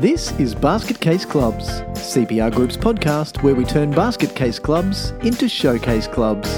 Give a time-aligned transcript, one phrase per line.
[0.00, 5.48] This is Basket Case Clubs, CPR Group's podcast where we turn basket case clubs into
[5.48, 6.48] showcase clubs.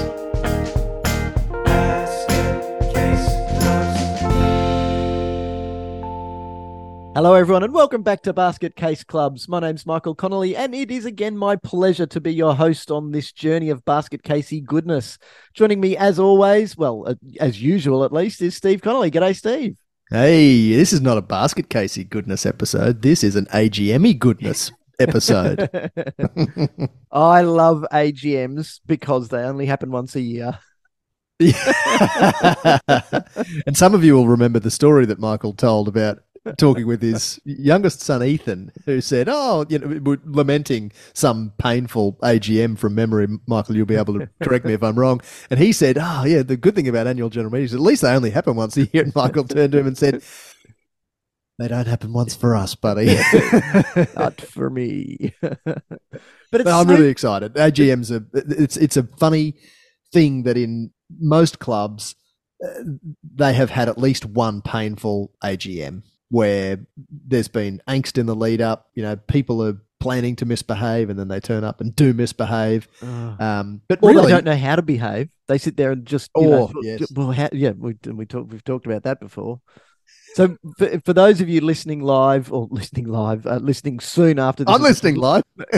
[7.15, 9.47] Hello, everyone, and welcome back to Basket Case Clubs.
[9.47, 13.09] My name's Michael Connolly, and it is again my pleasure to be your host on
[13.09, 15.17] this journey of basket casey goodness.
[15.55, 19.09] Joining me, as always, well, as usual at least, is Steve Connolly.
[19.09, 19.77] G'day, Steve.
[20.13, 23.01] Hey, this is not a basket casey goodness episode.
[23.01, 25.69] This is an AGME goodness episode.
[27.13, 30.59] I love AGMs because they only happen once a year.
[31.39, 31.55] and
[33.71, 36.19] some of you will remember the story that Michael told about
[36.57, 42.77] talking with his youngest son Ethan, who said, "Oh, you know, lamenting some painful AGM
[42.77, 45.21] from memory." Michael, you'll be able to correct me if I'm wrong.
[45.49, 48.13] And he said, "Oh, yeah, the good thing about annual general meetings, at least they
[48.13, 50.23] only happen once a year." And Michael turned to him and said.
[51.59, 53.05] They don't happen once for us, buddy.
[54.15, 55.35] Not for me.
[55.41, 55.59] but,
[56.51, 57.53] but I'm so- really excited.
[57.53, 59.55] AGM's are it's it's a funny
[60.11, 62.15] thing that in most clubs
[62.65, 62.81] uh,
[63.35, 66.79] they have had at least one painful AGM where
[67.27, 68.87] there's been angst in the lead up.
[68.95, 72.87] You know, people are planning to misbehave and then they turn up and do misbehave.
[73.03, 75.29] Um, but or really, they don't know how to behave.
[75.47, 77.11] They sit there and just, you oh, know, yes.
[77.11, 79.59] well, how, yeah, we, we talk, we've talked about that before.
[80.33, 84.63] So, for, for those of you listening live or listening live, uh, listening soon after
[84.63, 85.43] this, I'm listening live.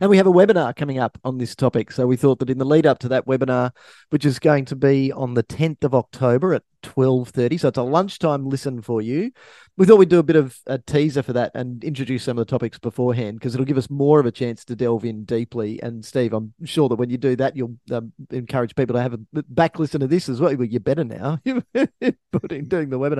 [0.00, 1.90] and we have a webinar coming up on this topic.
[1.90, 3.70] So, we thought that in the lead up to that webinar,
[4.10, 7.82] which is going to be on the 10th of October at 12.30 so it's a
[7.82, 9.30] lunchtime listen for you
[9.76, 12.46] we thought we'd do a bit of a teaser for that and introduce some of
[12.46, 15.82] the topics beforehand because it'll give us more of a chance to delve in deeply
[15.82, 19.14] and steve i'm sure that when you do that you'll um, encourage people to have
[19.14, 21.38] a back listen to this as well you're better now
[22.32, 23.13] putting doing the webinar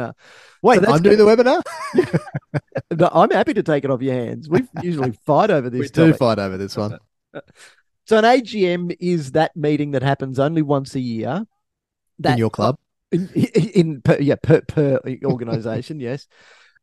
[0.62, 1.62] wait so i'm doing the webinar?
[2.96, 4.48] No, i'm happy to take it off your hands.
[4.48, 6.98] We usually fight over this we do fight over this one.
[8.06, 11.46] So an agm is that meeting that happens only once a year
[12.18, 12.76] that, in your club?
[13.10, 16.28] In, in per, yeah per per organization yes.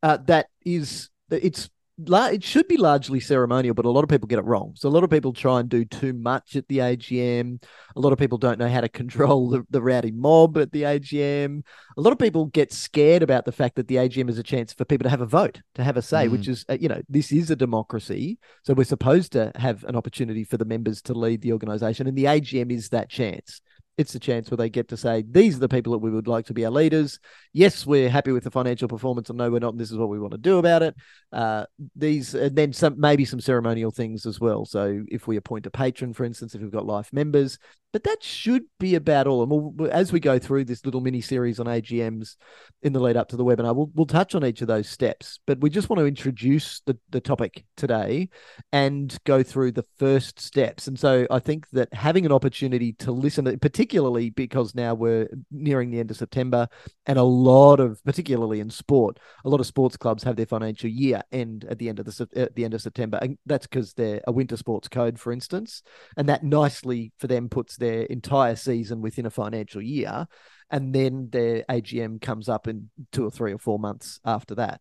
[0.02, 1.70] Uh, that is it's
[2.08, 4.74] it should be largely ceremonial, but a lot of people get it wrong.
[4.76, 7.64] So a lot of people try and do too much at the AGM.
[7.96, 10.84] A lot of people don't know how to control the, the rowdy mob at the
[10.84, 11.64] AGM.
[11.98, 14.74] A lot of people get scared about the fact that the AGM is a chance
[14.74, 16.32] for people to have a vote, to have a say, mm.
[16.32, 18.38] which is, uh, you know, this is a democracy.
[18.64, 22.18] So we're supposed to have an opportunity for the members to lead the organization, and
[22.18, 23.62] the AGM is that chance
[23.97, 26.28] it's a chance where they get to say, these are the people that we would
[26.28, 27.19] like to be our leaders.
[27.53, 29.74] Yes, we're happy with the financial performance, and no, we're not.
[29.74, 30.96] And this is what we want to do about it.
[31.31, 31.66] Uh,
[31.96, 34.66] these, and then some, maybe some ceremonial things as well.
[34.66, 37.59] So if we appoint a patron, for instance, if we've got life members,
[37.91, 39.44] but that should be about all.
[39.44, 42.35] And we'll, as we go through this little mini series on AGMs
[42.81, 45.40] in the lead up to the webinar, we'll, we'll touch on each of those steps.
[45.46, 48.29] But we just want to introduce the, the topic today
[48.72, 50.88] and go through the first steps.
[50.88, 55.91] And so I think that having an opportunity to listen, particularly because now we're nearing
[55.91, 56.68] the end of September,
[57.06, 60.90] and a lot of, particularly in sport, a lot of sports clubs have their financial
[60.90, 63.94] year end at the end of the at the end of September, and that's because
[63.94, 65.84] they're a winter sports code, for instance,
[66.16, 70.28] and that nicely for them puts their entire season within a financial year,
[70.69, 74.80] and then their AGM comes up in two or three or four months after that.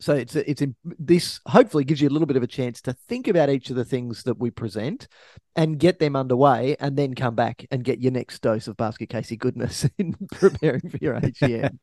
[0.00, 0.62] So it's it's
[0.98, 3.76] this hopefully gives you a little bit of a chance to think about each of
[3.76, 5.08] the things that we present
[5.56, 9.08] and get them underway, and then come back and get your next dose of basket
[9.08, 11.78] casey goodness in preparing for your AGM.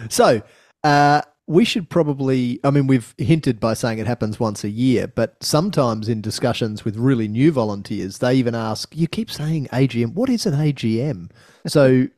[0.08, 0.42] so.
[0.84, 5.06] Uh, we should probably i mean we've hinted by saying it happens once a year
[5.06, 10.12] but sometimes in discussions with really new volunteers they even ask you keep saying agm
[10.14, 11.30] what is an agm
[11.66, 12.08] so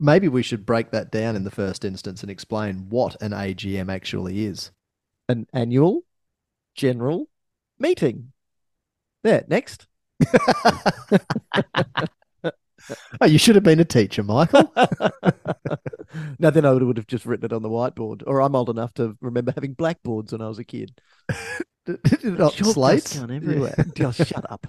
[0.00, 3.92] maybe we should break that down in the first instance and explain what an agm
[3.92, 4.70] actually is.
[5.28, 6.02] An annual
[6.74, 7.28] general
[7.78, 8.32] meeting.
[9.22, 9.86] There next.
[13.20, 14.72] Oh, you should have been a teacher, Michael.
[16.38, 18.22] no, then I would have just written it on the whiteboard.
[18.26, 21.00] Or I'm old enough to remember having blackboards when I was a kid.
[22.22, 23.74] Not slates everywhere.
[24.12, 24.66] Shut up.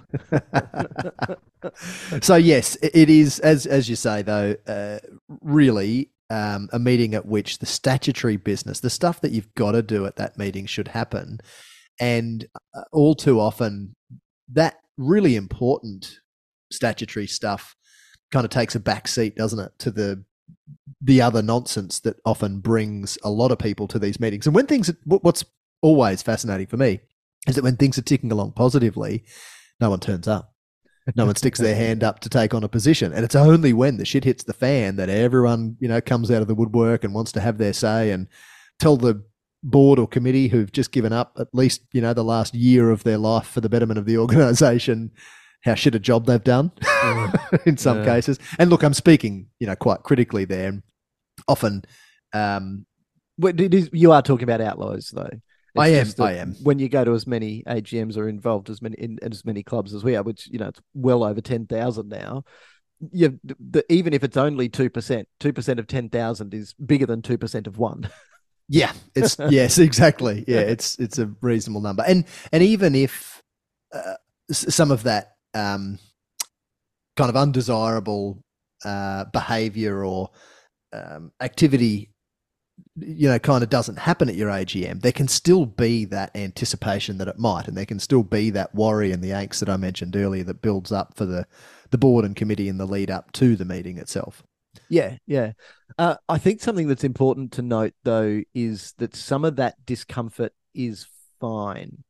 [2.20, 4.56] so yes, it is as as you say though.
[4.66, 4.98] Uh,
[5.40, 9.82] really, um, a meeting at which the statutory business, the stuff that you've got to
[9.82, 11.38] do at that meeting, should happen,
[12.00, 13.94] and uh, all too often
[14.48, 16.18] that really important
[16.70, 17.74] statutory stuff
[18.30, 20.24] kind of takes a back seat, doesn't it, to the
[21.00, 24.46] the other nonsense that often brings a lot of people to these meetings.
[24.46, 25.44] And when things, what's
[25.80, 27.00] always fascinating for me
[27.48, 29.24] is that when things are ticking along positively,
[29.80, 30.54] no one turns up.
[31.16, 33.12] No one sticks their hand up to take on a position.
[33.12, 36.42] And it's only when the shit hits the fan that everyone, you know, comes out
[36.42, 38.28] of the woodwork and wants to have their say and
[38.78, 39.24] tell the
[39.62, 43.04] board or committee who've just given up at least you know the last year of
[43.04, 45.10] their life for the betterment of the organisation
[45.64, 46.72] how shit a job they've done
[47.66, 48.04] in some Yeah.
[48.04, 48.38] cases.
[48.58, 50.68] And look, I'm speaking you know quite critically there.
[50.68, 50.82] And
[51.48, 51.84] often,
[52.32, 52.86] um,
[53.42, 55.30] it is, you are talking about outlaws, though.
[55.76, 56.54] I am, I am.
[56.62, 59.94] When you go to as many AGMs or involved as many in as many clubs
[59.94, 62.44] as we are, which you know it's well over ten thousand now.
[63.10, 67.06] You the, even if it's only two percent, two percent of ten thousand is bigger
[67.06, 68.10] than two percent of one.
[68.68, 70.44] Yeah, it's yes, exactly.
[70.46, 73.42] Yeah, it's it's a reasonable number, and and even if
[73.92, 74.14] uh,
[74.50, 75.98] some of that um,
[77.16, 78.42] kind of undesirable
[78.84, 80.30] uh, behavior or
[80.92, 82.10] um, activity,
[82.96, 87.18] you know, kind of doesn't happen at your AGM, there can still be that anticipation
[87.18, 89.76] that it might, and there can still be that worry and the angst that I
[89.76, 91.46] mentioned earlier that builds up for the
[91.90, 94.42] the board and committee in the lead up to the meeting itself.
[94.88, 95.52] Yeah, yeah.
[95.98, 100.52] Uh, I think something that's important to note, though, is that some of that discomfort
[100.74, 101.06] is
[101.40, 102.04] fine.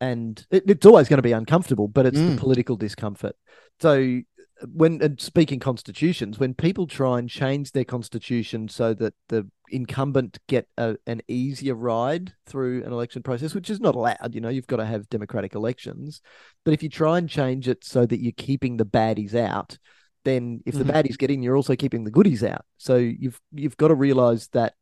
[0.00, 2.34] And it, it's always going to be uncomfortable, but it's Mm.
[2.34, 3.36] the political discomfort.
[3.80, 4.20] So,
[4.74, 10.38] when and speaking constitutions, when people try and change their constitution so that the incumbent
[10.48, 14.50] get a, an easier ride through an election process, which is not allowed, you know,
[14.50, 16.20] you've got to have democratic elections.
[16.64, 19.78] But if you try and change it so that you're keeping the baddies out,
[20.26, 20.90] then if the Mhm.
[20.92, 22.64] baddies get in, you're also keeping the goodies out.
[22.76, 24.74] So you've you've got to realize that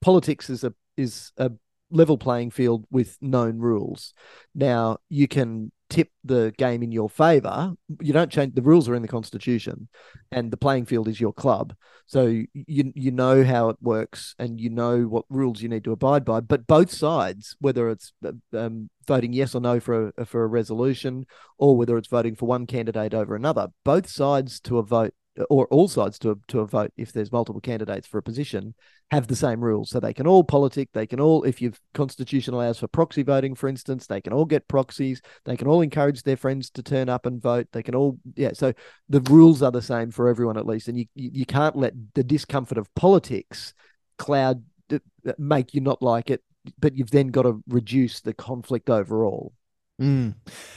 [0.00, 1.50] politics is a is a
[1.90, 4.12] level playing field with known rules.
[4.54, 7.72] Now you can tip the game in your favor.
[8.00, 9.88] You don't change the rules are in the constitution,
[10.32, 11.74] and the playing field is your club.
[12.06, 15.92] So you you know how it works, and you know what rules you need to
[15.92, 16.40] abide by.
[16.40, 20.48] But both sides, whether it's uh, um, voting yes or no for a for a
[20.48, 21.26] resolution,
[21.58, 25.14] or whether it's voting for one candidate over another, both sides to a vote
[25.50, 28.74] or all sides to a, to a vote if there's multiple candidates for a position
[29.10, 29.90] have the same rules.
[29.90, 33.54] So they can all politic they can all if your constitution allows for proxy voting
[33.54, 37.08] for instance they can all get proxies they can all encourage their friends to turn
[37.08, 38.72] up and vote they can all yeah so
[39.08, 41.92] the rules are the same for everyone at least and you you, you can't let
[42.14, 43.74] the discomfort of politics
[44.18, 44.62] cloud
[44.92, 44.98] uh,
[45.38, 46.42] make you not like it
[46.78, 49.52] but you've then got to reduce the conflict overall
[50.00, 50.34] Mm.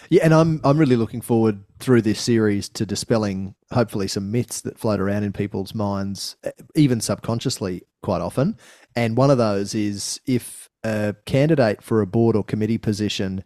[0.10, 4.62] Yeah, and I'm I'm really looking forward through this series to dispelling hopefully some myths
[4.62, 8.57] that float around in people's minds, eh, even subconsciously, quite often.
[8.95, 13.44] And one of those is if a candidate for a board or committee position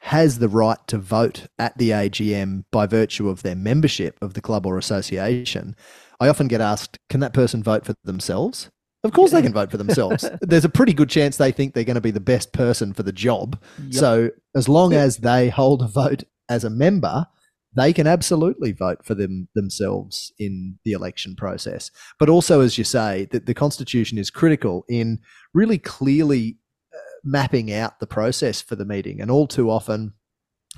[0.00, 4.40] has the right to vote at the AGM by virtue of their membership of the
[4.40, 5.76] club or association,
[6.18, 8.70] I often get asked, can that person vote for themselves?
[9.04, 10.28] Of course, they can vote for themselves.
[10.40, 13.02] There's a pretty good chance they think they're going to be the best person for
[13.02, 13.60] the job.
[13.78, 13.94] Yep.
[13.94, 17.26] So as long as they hold a vote as a member,
[17.74, 21.90] they can absolutely vote for them themselves in the election process.
[22.18, 25.20] But also, as you say, that the constitution is critical in
[25.54, 26.58] really clearly
[26.94, 29.20] uh, mapping out the process for the meeting.
[29.20, 30.12] And all too often,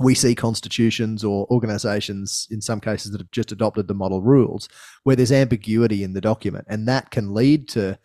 [0.00, 4.68] we see constitutions or organizations, in some cases, that have just adopted the model rules,
[5.04, 7.98] where there's ambiguity in the document, and that can lead to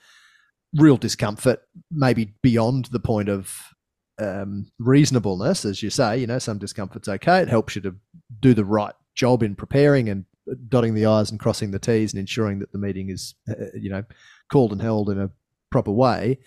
[0.75, 3.73] real discomfort, maybe beyond the point of
[4.19, 6.17] um, reasonableness, as you say.
[6.17, 7.39] You know, some discomfort's okay.
[7.39, 7.95] It helps you to
[8.39, 10.25] do the right job in preparing and
[10.67, 13.89] dotting the i's and crossing the t's and ensuring that the meeting is, uh, you
[13.89, 14.03] know,
[14.51, 15.29] called and held in a
[15.69, 16.39] proper way.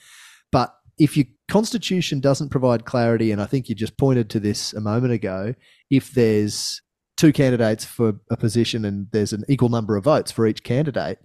[0.98, 4.80] If your constitution doesn't provide clarity, and I think you just pointed to this a
[4.80, 5.54] moment ago,
[5.90, 6.82] if there's
[7.16, 11.18] two candidates for a position and there's an equal number of votes for each candidate,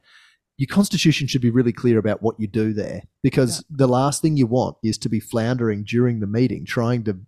[0.57, 4.37] your constitution should be really clear about what you do there because the last thing
[4.37, 7.19] you want is to be floundering during the meeting trying to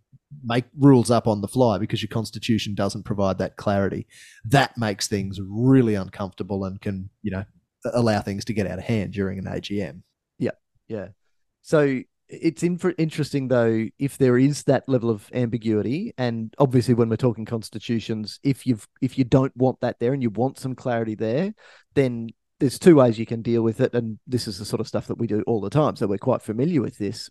[0.44, 4.08] make rules up on the fly because your constitution doesn't provide that clarity
[4.46, 7.46] that makes things really uncomfortable and can you know
[7.94, 10.02] allow things to get out of hand during an agm
[10.38, 10.52] Yeah.
[10.88, 11.10] Yeah.
[11.62, 17.10] So it's in interesting though if there is that level of ambiguity, and obviously when
[17.10, 20.76] we're talking constitutions, if you've if you don't want that there and you want some
[20.76, 21.54] clarity there,
[21.96, 24.88] then there's two ways you can deal with it, and this is the sort of
[24.88, 27.30] stuff that we do all the time, so we're quite familiar with this.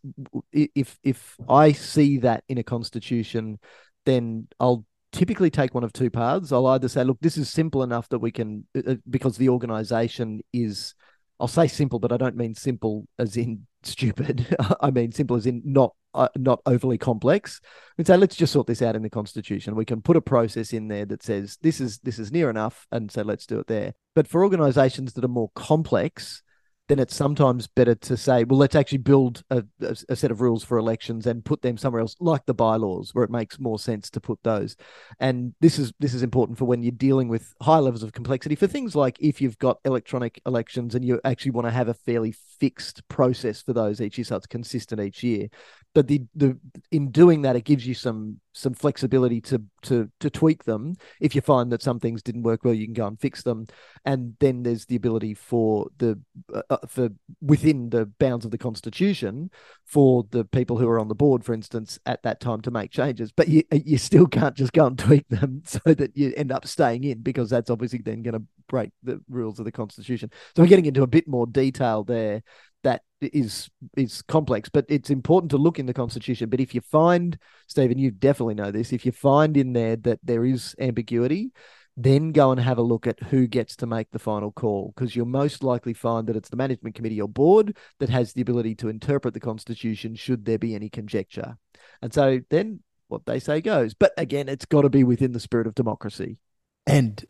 [0.52, 3.58] If if I see that in a constitution,
[4.04, 6.50] then I'll typically take one of two paths.
[6.50, 9.48] I'll either say, look, this is simple enough that we can, uh, uh, because the
[9.50, 10.94] organization is
[11.40, 14.56] I'll say simple, but I don't mean simple as in stupid.
[14.80, 17.60] I mean simple as in not uh, not overly complex.
[17.96, 19.76] And say let's just sort this out in the constitution.
[19.76, 22.86] We can put a process in there that says this is this is near enough,
[22.90, 23.94] and so let's do it there.
[24.14, 26.42] But for organisations that are more complex,
[26.88, 30.40] then it's sometimes better to say, well, let's actually build a, a, a, set of
[30.40, 33.78] rules for elections and put them somewhere else, like the bylaws, where it makes more
[33.78, 34.74] sense to put those.
[35.20, 38.54] And this is this is important for when you're dealing with high levels of complexity
[38.54, 41.94] for things like if you've got electronic elections and you actually want to have a
[41.94, 45.48] fairly fixed process for those each year, so it's consistent each year.
[45.94, 46.58] But the the
[46.90, 50.96] in doing that it gives you some some flexibility to to to tweak them.
[51.20, 53.66] If you find that some things didn't work well you can go and fix them.
[54.04, 56.20] And then there's the ability for the
[56.54, 57.08] uh, uh for
[57.40, 59.50] within the bounds of the constitution
[59.84, 62.90] for the people who are on the board for instance at that time to make
[62.90, 63.32] changes.
[63.32, 66.66] But you you still can't just go and tweak them so that you end up
[66.66, 70.62] staying in because that's obviously then going to break the rules of the constitution so
[70.62, 72.42] we're getting into a bit more detail there
[72.84, 76.48] that is is complex, but it's important to look in the constitution.
[76.48, 80.20] But if you find, Stephen, you definitely know this, if you find in there that
[80.22, 81.50] there is ambiguity,
[81.96, 85.16] then go and have a look at who gets to make the final call because
[85.16, 88.76] you'll most likely find that it's the management committee or board that has the ability
[88.76, 91.56] to interpret the constitution should there be any conjecture.
[92.00, 93.94] And so then what they say goes.
[93.94, 96.38] But again, it's got to be within the spirit of democracy.
[96.86, 97.24] And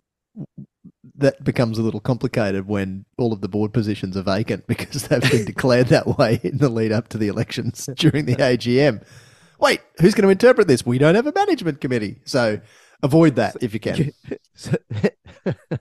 [1.16, 5.30] that becomes a little complicated when all of the board positions are vacant because they've
[5.30, 9.04] been declared that way in the lead up to the elections during the AGM.
[9.58, 10.86] Wait, who's going to interpret this?
[10.86, 12.20] We don't have a management committee.
[12.24, 12.60] So
[13.02, 14.12] avoid that if you can.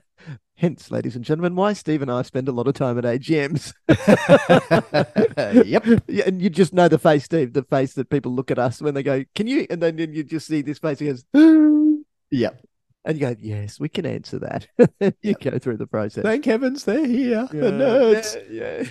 [0.56, 3.72] Hence, ladies and gentlemen, why Steve and I spend a lot of time at AGMs.
[5.64, 6.02] yep.
[6.08, 8.82] Yeah, and you just know the face, Steve, the face that people look at us
[8.82, 9.68] when they go, Can you?
[9.70, 11.24] And then you just see this face, he goes,
[12.32, 12.60] Yep.
[13.04, 14.66] And you go, yes, we can answer that.
[15.22, 16.22] you go through the process.
[16.22, 17.48] Thank heavens they're here.
[17.52, 18.34] Yeah, the nerds.
[18.50, 18.88] Yeah, yeah.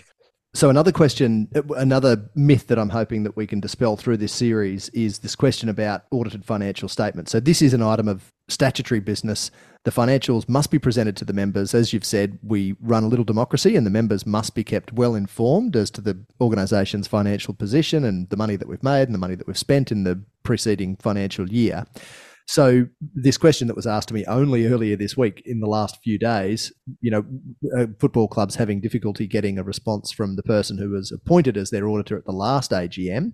[0.58, 4.90] So another question, another myth that I'm hoping that we can dispel through this series
[4.90, 7.32] is this question about audited financial statements.
[7.32, 9.52] So this is an item of statutory business.
[9.84, 11.76] The financials must be presented to the members.
[11.76, 15.14] As you've said, we run a little democracy and the members must be kept well
[15.14, 19.20] informed as to the organisation's financial position and the money that we've made and the
[19.20, 21.86] money that we've spent in the preceding financial year.
[22.48, 26.02] So this question that was asked to me only earlier this week in the last
[26.02, 27.26] few days, you know,
[27.78, 31.72] uh, football clubs having difficulty getting a response from the person who was appointed as
[31.72, 33.34] their auditor at the last AGM.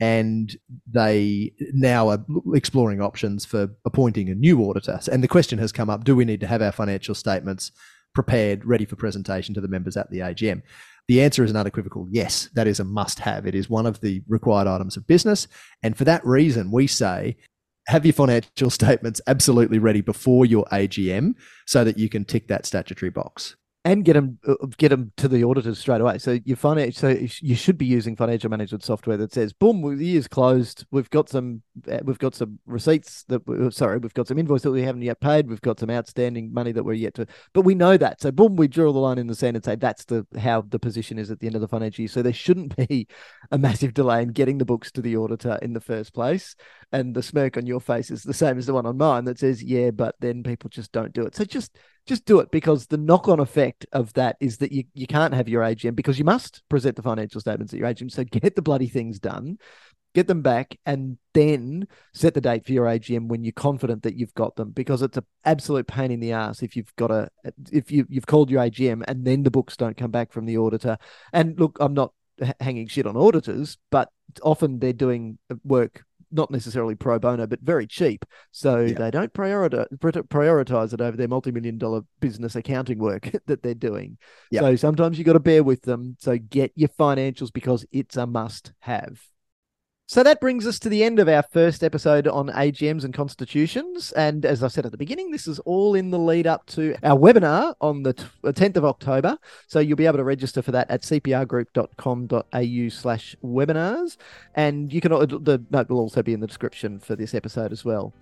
[0.00, 0.56] And
[0.90, 5.00] they now are exploring options for appointing a new auditor.
[5.12, 7.72] And the question has come up do we need to have our financial statements
[8.14, 10.62] prepared, ready for presentation to the members at the AGM?
[11.08, 12.48] The answer is an unequivocal yes.
[12.54, 13.46] That is a must have.
[13.46, 15.46] It is one of the required items of business.
[15.82, 17.36] And for that reason, we say
[17.86, 21.34] have your financial statements absolutely ready before your AGM
[21.66, 25.28] so that you can tick that statutory box and get them uh, get them to
[25.28, 26.18] the auditors straight away.
[26.18, 30.04] So your finance, so you should be using financial management software that says, "Boom, the
[30.04, 30.84] year's closed.
[30.90, 34.62] We've got some, uh, we've got some receipts that, uh, sorry, we've got some invoice
[34.62, 35.48] that we haven't yet paid.
[35.48, 38.20] We've got some outstanding money that we're yet to, but we know that.
[38.20, 40.80] So boom, we draw the line in the sand and say that's the how the
[40.80, 42.08] position is at the end of the financial year.
[42.08, 43.06] So there shouldn't be
[43.52, 46.56] a massive delay in getting the books to the auditor in the first place.
[46.92, 49.38] And the smirk on your face is the same as the one on mine that
[49.38, 51.76] says, "Yeah, but then people just don't do it." So just
[52.06, 55.48] just do it because the knock-on effect of that is that you, you can't have
[55.48, 58.10] your AGM because you must present the financial statements at your AGM.
[58.10, 59.58] So get the bloody things done,
[60.14, 64.14] get them back, and then set the date for your AGM when you're confident that
[64.14, 64.70] you've got them.
[64.70, 67.28] Because it's an absolute pain in the ass if you've got a
[67.72, 70.58] if you you've called your AGM and then the books don't come back from the
[70.58, 70.96] auditor.
[71.32, 72.12] And look, I'm not
[72.60, 74.10] hanging shit on auditors, but
[74.42, 78.24] often they're doing work not necessarily pro bono, but very cheap.
[78.50, 78.94] So yeah.
[78.94, 79.86] they don't prioritize
[80.28, 84.18] prioritize it over their multi-million dollar business accounting work that they're doing.
[84.50, 84.60] Yeah.
[84.60, 86.16] So sometimes you got to bear with them.
[86.18, 89.20] So get your financials because it's a must have.
[90.08, 94.12] So that brings us to the end of our first episode on AGMs and constitutions.
[94.12, 96.94] And as I said at the beginning, this is all in the lead up to
[97.02, 99.36] our webinar on the 10th of October.
[99.66, 104.16] So you'll be able to register for that at cprgroup.com.au slash webinars.
[104.54, 107.72] And you can, uh, the note will also be in the description for this episode
[107.72, 108.14] as well.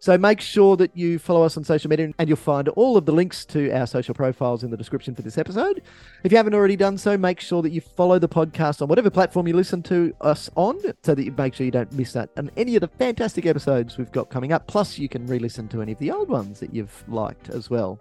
[0.00, 3.04] So make sure that you follow us on social media and you'll find all of
[3.04, 5.82] the links to our social profiles in the description for this episode.
[6.22, 9.10] If you haven't already done so, make sure that you follow the podcast on whatever
[9.10, 12.30] platform you listen to us on so that you make sure you don't miss that
[12.36, 14.68] and any of the fantastic episodes we've got coming up.
[14.68, 17.68] Plus, you can re listen to any of the old ones that you've liked as
[17.68, 18.00] well.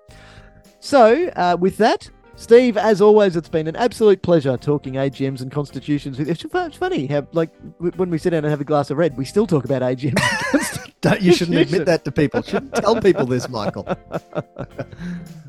[0.80, 5.52] So, uh, with that, Steve, as always, it's been an absolute pleasure talking AGMs and
[5.52, 6.20] constitutions.
[6.20, 6.44] It's
[6.78, 7.50] funny how, like,
[7.80, 10.94] when we sit down and have a glass of red, we still talk about AGMs.
[11.10, 12.42] Don't you shouldn't admit that to people.
[12.42, 13.88] Shouldn't tell people this, Michael.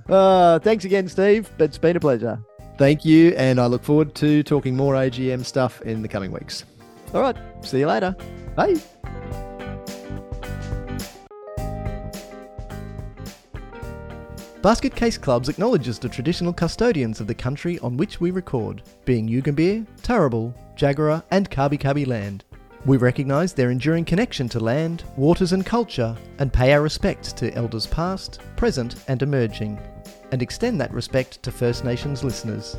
[0.09, 1.50] Uh, thanks again, Steve.
[1.59, 2.43] It's been a pleasure.
[2.79, 6.65] Thank you, and I look forward to talking more AGM stuff in the coming weeks.
[7.12, 7.37] All right.
[7.61, 8.17] See you later.
[8.57, 8.77] Bye.
[14.62, 19.29] Basket Case Clubs acknowledges the traditional custodians of the country on which we record, being
[19.29, 22.45] Yugambeh, Turrbal, Jagera, and Kabi Kabi land.
[22.88, 27.52] We recognise their enduring connection to land, waters, and culture, and pay our respects to
[27.52, 29.78] elders past, present, and emerging,
[30.33, 32.78] and extend that respect to First Nations listeners.